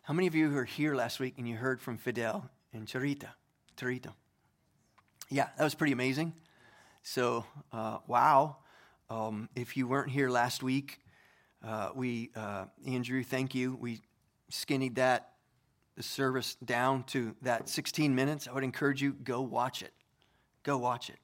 [0.04, 3.30] How many of you were here last week and you heard from Fidel and Charita?
[3.78, 4.14] Charita.
[5.30, 6.34] Yeah, that was pretty amazing.
[7.04, 8.58] So, uh, wow.
[9.10, 11.00] Um, if you weren't here last week,
[11.64, 13.78] uh, we, uh, Andrew, thank you.
[13.80, 14.02] We
[14.50, 15.32] skinnied that
[15.96, 19.94] the service down to that 16 minutes, I would encourage you go watch it.
[20.64, 21.18] Go watch it.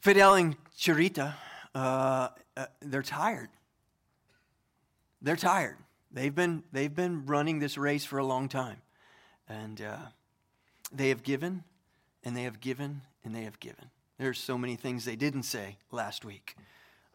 [0.00, 1.34] Fidel and Charita,
[1.74, 3.50] uh, uh, they're tired.
[5.20, 5.76] They're tired.
[6.10, 8.78] They've been, they've been running this race for a long time.
[9.48, 9.96] And uh,
[10.92, 11.64] they have given,
[12.24, 13.90] and they have given, and they have given.
[14.18, 16.56] There's so many things they didn't say last week.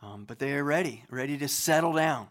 [0.02, 2.28] Um, but they are ready, ready to settle down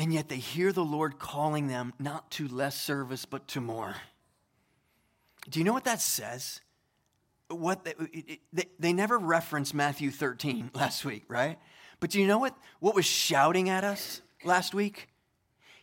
[0.00, 3.96] and yet they hear the Lord calling them not to less service, but to more.
[5.50, 6.62] Do you know what that says?
[7.50, 11.58] What they, they never referenced Matthew 13 last week, right?
[12.00, 15.08] But do you know what, what was shouting at us last week?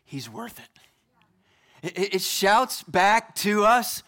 [0.03, 1.93] He's worth it.
[1.95, 4.01] It, it shouts back to us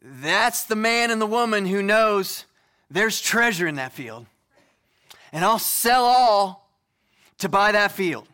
[0.00, 2.46] that's the man and the woman who knows
[2.90, 4.24] there's treasure in that field.
[5.32, 6.70] And I'll sell all
[7.38, 8.26] to buy that field.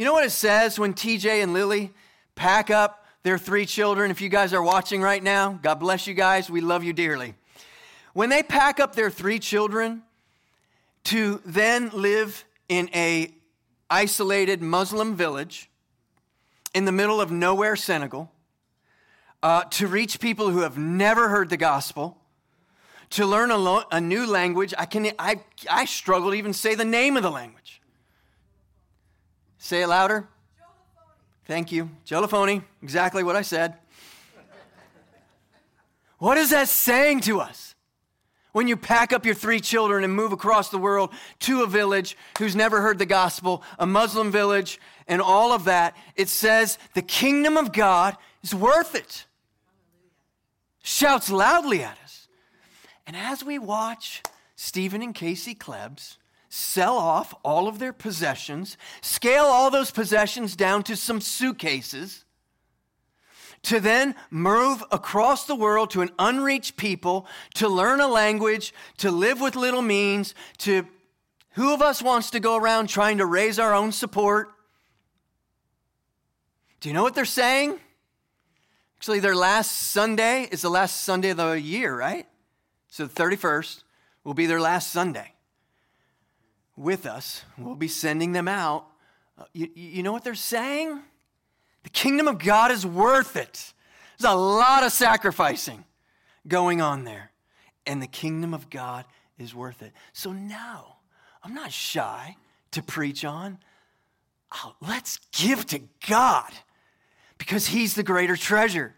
[0.00, 1.92] You know what it says when TJ and Lily
[2.34, 4.10] pack up their three children?
[4.10, 6.48] If you guys are watching right now, God bless you guys.
[6.48, 7.34] We love you dearly.
[8.14, 10.00] When they pack up their three children
[11.04, 13.34] to then live in a
[13.90, 15.68] isolated Muslim village
[16.72, 18.32] in the middle of nowhere, Senegal,
[19.42, 22.16] uh, to reach people who have never heard the gospel,
[23.10, 24.72] to learn a, lo- a new language.
[24.78, 27.79] I, can, I, I struggle to even say the name of the language.
[29.62, 30.26] Say it louder.
[31.44, 31.90] Thank you.
[32.06, 33.74] Jolophony, exactly what I said.
[36.18, 37.74] what is that saying to us?
[38.52, 42.16] When you pack up your three children and move across the world to a village
[42.38, 47.02] who's never heard the gospel, a Muslim village, and all of that, it says the
[47.02, 49.26] kingdom of God is worth it.
[50.82, 52.28] Shouts loudly at us.
[53.06, 54.22] And as we watch
[54.56, 56.16] Stephen and Casey Klebs
[56.50, 62.24] sell off all of their possessions, scale all those possessions down to some suitcases,
[63.62, 69.12] to then move across the world to an unreached people, to learn a language, to
[69.12, 70.86] live with little means, to
[71.50, 74.50] who of us wants to go around trying to raise our own support?
[76.80, 77.78] Do you know what they're saying?
[78.98, 82.26] Actually, their last Sunday is the last Sunday of the year, right?
[82.88, 83.84] So the 31st
[84.24, 85.34] will be their last Sunday
[86.80, 87.44] with us.
[87.58, 88.86] We'll be sending them out.
[89.38, 90.98] Uh, you, you know what they're saying?
[91.82, 93.72] The kingdom of God is worth it.
[94.18, 95.84] There's a lot of sacrificing
[96.48, 97.32] going on there.
[97.86, 99.04] And the kingdom of God
[99.38, 99.92] is worth it.
[100.12, 100.96] So now,
[101.42, 102.36] I'm not shy
[102.72, 103.58] to preach on.
[104.52, 106.50] Oh, let's give to God
[107.38, 108.94] because He's the greater treasure.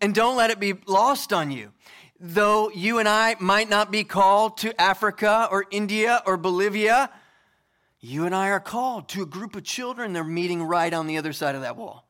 [0.00, 1.72] And don't let it be lost on you.
[2.18, 7.10] Though you and I might not be called to Africa or India or Bolivia,
[8.00, 10.12] you and I are called to a group of children.
[10.12, 12.04] They're meeting right on the other side of that wall.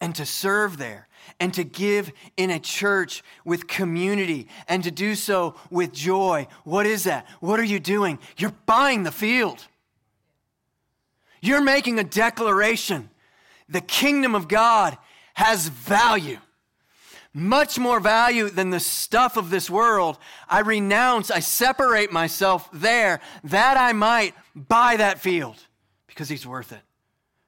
[0.00, 1.08] And to serve there
[1.40, 6.46] and to give in a church with community and to do so with joy.
[6.64, 7.26] What is that?
[7.40, 8.18] What are you doing?
[8.36, 9.64] You're buying the field.
[11.40, 13.10] You're making a declaration.
[13.68, 14.98] The kingdom of God
[15.34, 16.38] has value,
[17.34, 20.16] much more value than the stuff of this world.
[20.48, 25.56] I renounce, I separate myself there that I might buy that field
[26.06, 26.80] because he's worth it.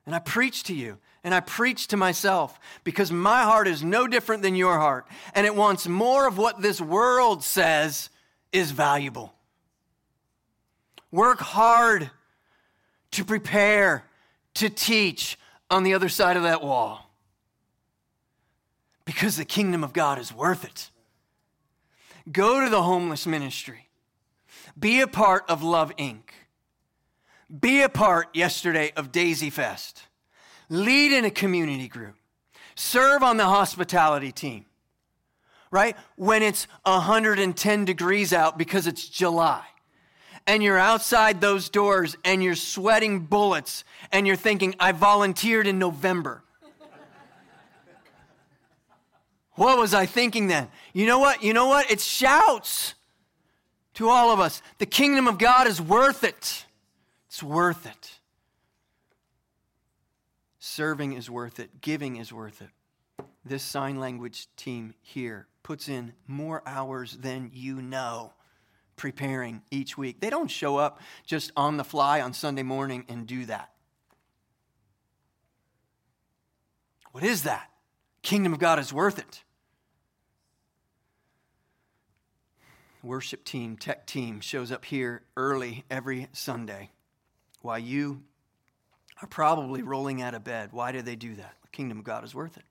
[0.05, 4.07] And I preach to you and I preach to myself because my heart is no
[4.07, 8.11] different than your heart, and it wants more of what this world says
[8.53, 9.35] is valuable.
[11.11, 12.11] Work hard
[13.13, 14.05] to prepare,
[14.55, 15.37] to teach
[15.69, 17.06] on the other side of that wall
[19.07, 20.91] because the kingdom of God is worth it.
[22.31, 23.89] Go to the homeless ministry,
[24.79, 26.23] be a part of Love Inc.,
[27.61, 30.03] be a part yesterday of Daisy Fest
[30.69, 32.15] lead in a community group,
[32.75, 34.67] serve on the hospitality team,
[35.71, 35.97] right?
[36.17, 39.65] When it's 110 degrees out because it's July
[40.47, 45.79] and you're outside those doors and you're sweating bullets and you're thinking, I volunteered in
[45.79, 46.43] November.
[49.57, 50.69] What was I thinking then?
[50.93, 51.43] You know what?
[51.43, 51.91] You know what?
[51.91, 52.95] It shouts
[53.95, 56.67] to all of us the kingdom of God is worth it.
[57.29, 58.13] It's worth it.
[60.59, 62.69] Serving is worth it, giving is worth it.
[63.45, 68.33] This sign language team here puts in more hours than you know
[68.97, 70.21] preparing each week.
[70.21, 73.71] They don't show up just on the fly on Sunday morning and do that.
[77.13, 77.71] What is that?
[78.23, 79.43] Kingdom of God is worth it.
[83.07, 86.91] Worship team, tech team shows up here early every Sunday
[87.63, 88.23] while you
[89.23, 90.71] are probably rolling out of bed.
[90.73, 91.55] Why do they do that?
[91.63, 92.65] The kingdom of God is worth it.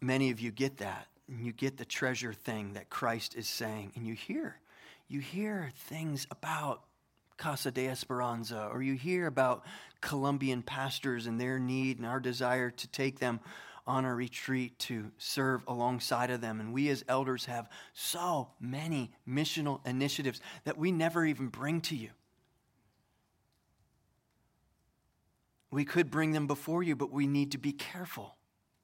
[0.00, 1.06] Many of you get that.
[1.28, 3.92] And you get the treasure thing that Christ is saying.
[3.94, 4.56] And you hear,
[5.06, 6.82] you hear things about
[7.36, 9.64] Casa de Esperanza, or you hear about
[10.00, 13.38] Colombian pastors and their need and our desire to take them
[13.86, 16.60] on a retreat to serve alongside of them.
[16.60, 21.96] And we as elders have so many missional initiatives that we never even bring to
[21.96, 22.10] you.
[25.70, 28.36] We could bring them before you, but we need to be careful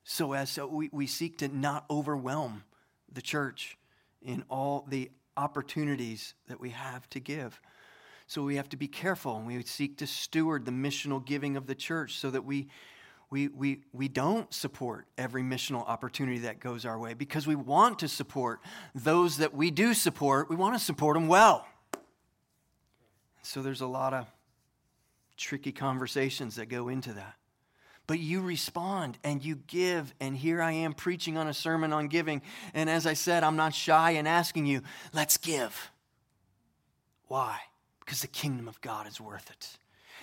[0.05, 2.65] so as so we, we seek to not overwhelm
[3.13, 3.79] the church
[4.23, 7.61] in all the opportunities that we have to give.
[8.27, 11.67] So we have to be careful and we seek to steward the missional giving of
[11.67, 12.69] the church so that we,
[13.31, 18.01] we, we, we don't support every missional opportunity that goes our way because we want
[18.01, 18.61] to support
[18.95, 20.51] those that we do support.
[20.51, 21.65] We want to support them well.
[23.43, 24.27] So there's a lot of
[25.37, 27.35] tricky conversations that go into that.
[28.09, 30.13] But you respond and you give.
[30.19, 32.43] And here I am preaching on a sermon on giving.
[32.75, 35.93] And as I said, I'm not shy in asking you, let's give.
[37.29, 37.59] Why?
[38.01, 39.79] Because the kingdom of God is worth it.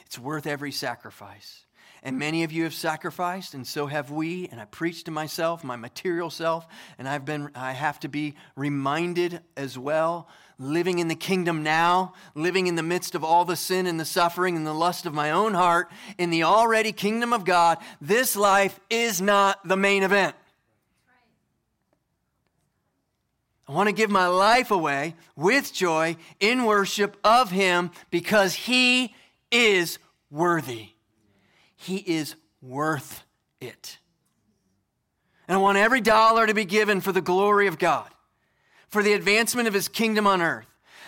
[0.05, 1.65] It's worth every sacrifice.
[2.03, 4.47] And many of you have sacrificed, and so have we.
[4.47, 8.35] And I preach to myself, my material self, and I've been, I have to be
[8.55, 10.27] reminded as well
[10.59, 14.05] living in the kingdom now, living in the midst of all the sin and the
[14.05, 18.35] suffering and the lust of my own heart, in the already kingdom of God, this
[18.35, 20.35] life is not the main event.
[23.67, 29.13] I want to give my life away with joy in worship of Him because He
[29.51, 29.99] is
[30.31, 30.89] worthy.
[31.77, 33.23] He is worth
[33.61, 33.97] it.
[35.47, 38.09] And I want every dollar to be given for the glory of God
[38.87, 40.65] for the advancement of his kingdom on earth.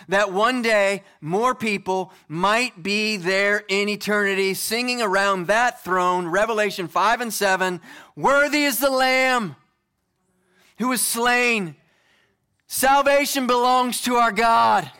[0.08, 6.88] That one day more people might be there in eternity singing around that throne, Revelation
[6.88, 7.80] 5 and 7.
[8.16, 9.56] Worthy is the Lamb
[10.78, 11.76] who was slain.
[12.66, 14.90] Salvation belongs to our God.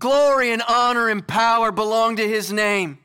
[0.00, 2.98] Glory and honor and power belong to his name.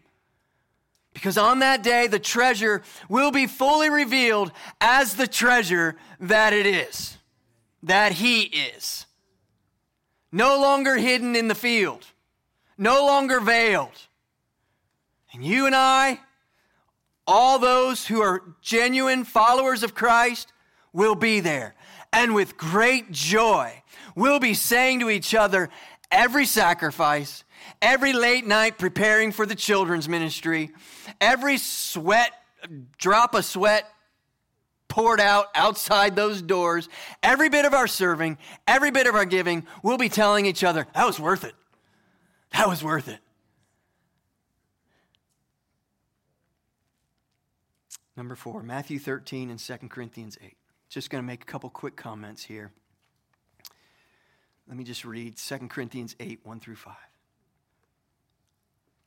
[1.20, 6.66] Because on that day, the treasure will be fully revealed as the treasure that it
[6.66, 7.18] is,
[7.84, 9.06] that He is.
[10.32, 12.06] No longer hidden in the field,
[12.78, 14.08] no longer veiled.
[15.34, 16.22] And you and I,
[17.28, 20.54] all those who are genuine followers of Christ,
[20.94, 21.76] will be there.
[22.14, 23.84] And with great joy,
[24.16, 25.70] we'll be saying to each other
[26.12, 27.44] every sacrifice,
[27.82, 30.72] every late night preparing for the children's ministry,
[31.20, 32.32] every sweat,
[32.98, 33.86] drop of sweat
[34.88, 36.90] poured out outside those doors,
[37.24, 38.38] every bit of our serving,
[38.68, 41.54] every bit of our giving, we'll be telling each other, that was worth it.
[42.54, 43.20] That was worth it.
[48.18, 50.58] Number four, Matthew 13 and 2 Corinthians 8.
[50.90, 52.72] Just going to make a couple quick comments here.
[54.68, 56.94] Let me just read 2 Corinthians 8, 1 through 5.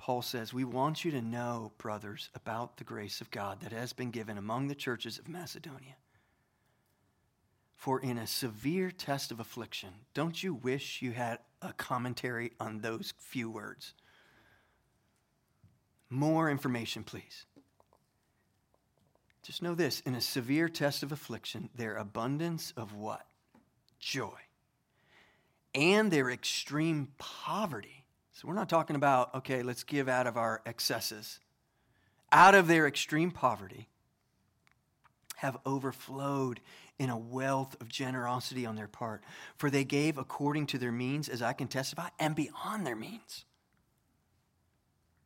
[0.03, 3.93] Paul says, We want you to know, brothers, about the grace of God that has
[3.93, 5.95] been given among the churches of Macedonia.
[7.77, 12.81] For in a severe test of affliction, don't you wish you had a commentary on
[12.81, 13.95] those few words?
[16.11, 17.47] More information, please.
[19.45, 23.25] Just know this in a severe test of affliction, their abundance of what?
[24.01, 24.41] Joy
[25.77, 28.02] and their extreme poverty.
[28.33, 31.39] So we're not talking about, okay, let's give out of our excesses.
[32.31, 33.89] Out of their extreme poverty,
[35.37, 36.61] have overflowed
[36.99, 39.23] in a wealth of generosity on their part.
[39.57, 43.45] For they gave according to their means, as I can testify, and beyond their means,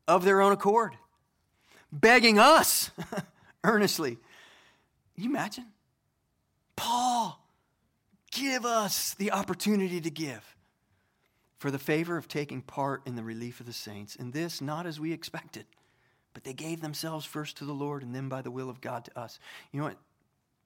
[0.09, 0.96] of their own accord,
[1.92, 2.90] begging us
[3.64, 4.18] earnestly.
[5.16, 5.66] you imagine?
[6.74, 7.40] Paul
[8.36, 10.55] Give us the opportunity to give
[11.59, 14.16] for the favor of taking part in the relief of the saints.
[14.16, 15.64] And this, not as we expected,
[16.34, 19.04] but they gave themselves first to the Lord and then by the will of God
[19.07, 19.38] to us.
[19.72, 19.98] You know what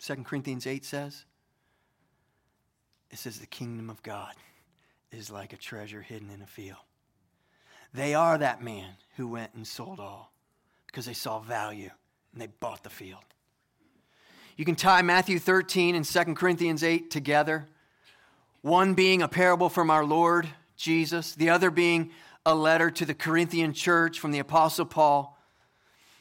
[0.01, 1.25] 2 Corinthians 8 says?
[3.11, 4.35] It says, The kingdom of God
[5.13, 6.79] is like a treasure hidden in a field.
[7.93, 10.33] They are that man who went and sold all
[10.87, 11.91] because they saw value
[12.33, 13.25] and they bought the field.
[14.57, 17.67] You can tie Matthew 13 and 2 Corinthians 8 together,
[18.63, 20.49] one being a parable from our Lord
[20.81, 22.11] Jesus, the other being
[22.45, 25.39] a letter to the Corinthian church from the Apostle Paul.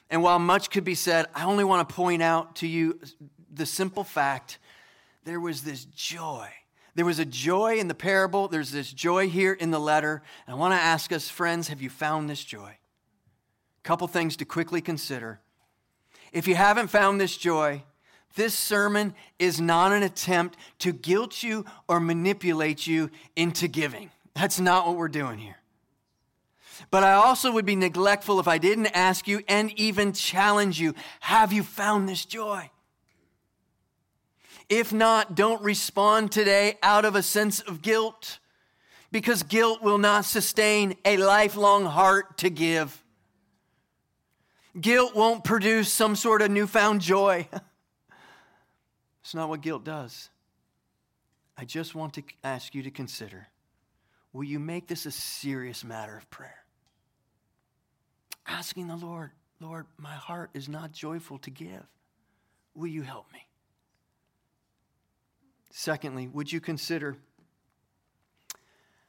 [0.09, 2.99] And while much could be said, I only want to point out to you
[3.51, 4.59] the simple fact
[5.23, 6.49] there was this joy.
[6.95, 10.21] There was a joy in the parable, there's this joy here in the letter.
[10.45, 12.71] And I want to ask us, friends, have you found this joy?
[13.79, 15.39] A couple things to quickly consider.
[16.33, 17.83] If you haven't found this joy,
[18.35, 24.11] this sermon is not an attempt to guilt you or manipulate you into giving.
[24.33, 25.57] That's not what we're doing here.
[26.91, 30.95] But I also would be neglectful if I didn't ask you and even challenge you
[31.19, 32.69] have you found this joy?
[34.69, 38.39] If not, don't respond today out of a sense of guilt,
[39.11, 43.03] because guilt will not sustain a lifelong heart to give.
[44.79, 47.47] Guilt won't produce some sort of newfound joy.
[49.21, 50.29] It's not what guilt does.
[51.55, 53.47] I just want to ask you to consider
[54.33, 56.63] will you make this a serious matter of prayer?
[58.45, 61.85] Asking the Lord, Lord, my heart is not joyful to give.
[62.73, 63.45] Will you help me?
[65.69, 67.17] Secondly, would you consider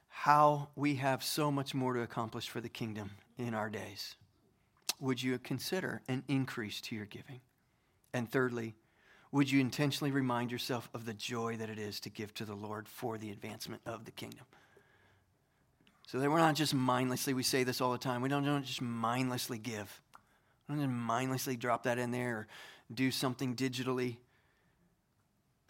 [0.08, 4.16] how we have so much more to accomplish for the kingdom in our days?
[5.00, 7.40] Would you consider an increase to your giving?
[8.12, 8.74] And thirdly,
[9.32, 12.54] would you intentionally remind yourself of the joy that it is to give to the
[12.54, 14.44] Lord for the advancement of the kingdom?
[16.10, 18.64] So that we're not just mindlessly, we say this all the time, we don't, don't
[18.64, 20.00] just mindlessly give.
[20.66, 22.46] We don't just mindlessly drop that in there or
[22.92, 24.16] do something digitally.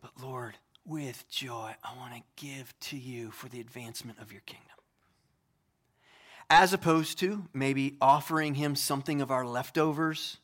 [0.00, 4.40] But Lord, with joy, I want to give to you for the advancement of your
[4.46, 4.70] kingdom.
[6.48, 10.38] As opposed to maybe offering him something of our leftovers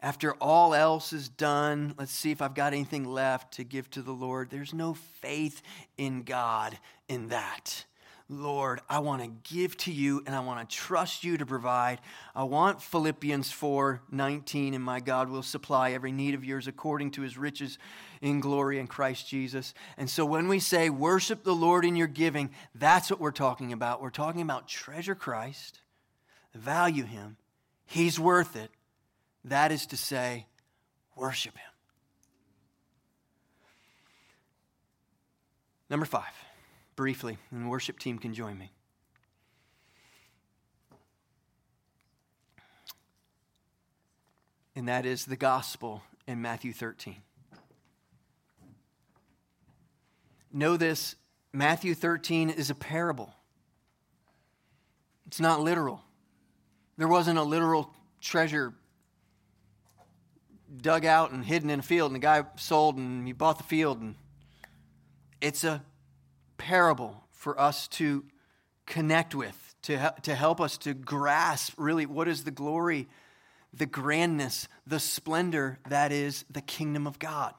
[0.00, 4.02] after all else is done, let's see if I've got anything left to give to
[4.02, 4.50] the Lord.
[4.50, 5.60] There's no faith
[5.98, 6.78] in God
[7.08, 7.84] in that.
[8.28, 12.00] Lord, I want to give to you and I want to trust you to provide.
[12.34, 17.10] I want Philippians 4 19, and my God will supply every need of yours according
[17.12, 17.78] to his riches
[18.22, 19.74] in glory in Christ Jesus.
[19.98, 23.72] And so when we say worship the Lord in your giving, that's what we're talking
[23.72, 24.00] about.
[24.00, 25.80] We're talking about treasure Christ,
[26.54, 27.36] value him,
[27.84, 28.70] he's worth it
[29.44, 30.46] that is to say,
[31.14, 31.70] worship Him.
[35.90, 36.32] Number five,
[36.96, 38.72] briefly, and the worship team can join me.
[44.76, 47.16] and that is the gospel in Matthew 13.
[50.52, 51.16] Know this
[51.52, 53.34] Matthew 13 is a parable,
[55.26, 56.00] it's not literal.
[56.96, 58.72] There wasn't a literal treasure
[60.80, 63.64] dug out and hidden in a field, and the guy sold and he bought the
[63.64, 64.00] field.
[64.00, 64.14] And
[65.40, 65.82] it's a
[66.56, 68.24] parable for us to
[68.86, 73.08] connect with, to, to help us to grasp really what is the glory,
[73.72, 77.54] the grandness, the splendor that is the kingdom of God.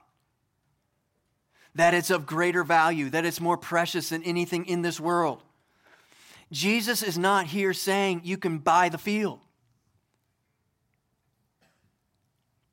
[1.76, 5.44] That it's of greater value, that it's more precious than anything in this world.
[6.52, 9.40] Jesus is not here saying you can buy the field.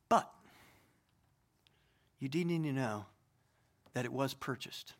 [0.08, 0.30] But
[2.20, 3.06] you do need to know
[3.94, 4.94] that it was purchased.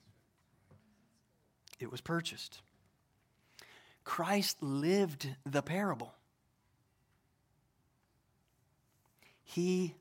[1.83, 2.61] It was purchased.
[4.05, 6.15] Christ lived the parable.
[9.43, 9.95] He,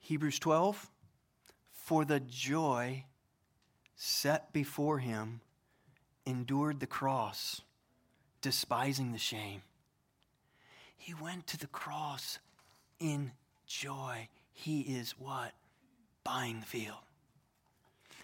[0.00, 0.90] Hebrews 12,
[1.72, 3.04] for the joy
[3.94, 5.40] set before him,
[6.26, 7.60] endured the cross
[8.40, 9.62] despising the shame.
[10.96, 12.38] He went to the cross
[12.98, 13.32] in
[13.66, 14.28] joy.
[14.52, 15.52] He is what?
[16.24, 16.98] Buying the field.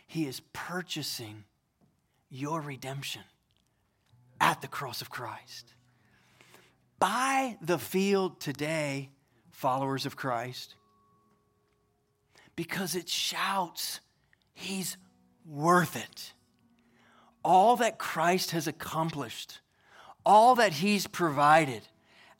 [0.06, 1.44] He is purchasing
[2.30, 3.22] your redemption
[4.40, 5.74] at the cross of Christ.
[6.98, 9.10] Buy the field today,
[9.50, 10.74] followers of Christ,
[12.56, 14.00] because it shouts,
[14.52, 14.96] He's
[15.46, 16.34] worth it.
[17.42, 19.60] All that Christ has accomplished
[20.24, 21.82] all that He's provided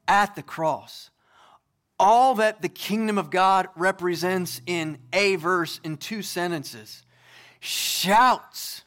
[0.06, 1.10] at the cross,
[1.98, 7.02] all that the kingdom of God represents in a verse, in two sentences,
[7.60, 8.82] shouts,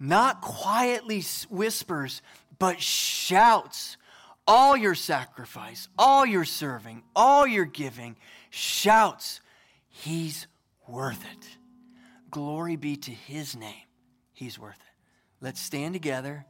[0.00, 2.22] not quietly whispers,
[2.58, 3.96] but shouts.
[4.46, 8.16] All your sacrifice, all your serving, all your giving,
[8.48, 9.40] shouts,
[9.88, 10.48] He's
[10.88, 11.48] worth it.
[12.30, 13.86] Glory be to His name.
[14.32, 15.44] He's worth it.
[15.44, 16.46] Let's stand together.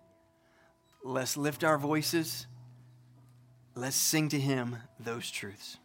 [1.05, 2.47] Let's lift our voices.
[3.75, 5.79] Let's sing to him those truths.